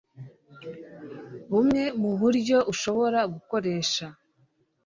bumwe 1.51 1.83
mu 2.01 2.11
buryo 2.19 2.57
ushobora 2.73 3.19
gukoresha 3.33 4.05